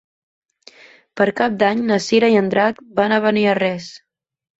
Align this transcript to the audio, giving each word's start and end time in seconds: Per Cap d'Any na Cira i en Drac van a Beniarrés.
Per 1.19 1.27
Cap 1.39 1.59
d'Any 1.63 1.83
na 1.89 1.97
Cira 2.05 2.29
i 2.37 2.37
en 2.39 2.47
Drac 2.55 2.81
van 3.01 3.13
a 3.13 3.21
Beniarrés. 3.27 3.91